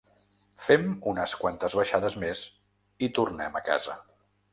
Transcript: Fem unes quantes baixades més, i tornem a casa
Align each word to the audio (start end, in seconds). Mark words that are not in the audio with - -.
Fem 0.67 0.85
unes 1.11 1.35
quantes 1.41 1.75
baixades 1.79 2.15
més, 2.23 2.41
i 3.09 3.11
tornem 3.19 3.61
a 3.61 3.63
casa 3.69 3.99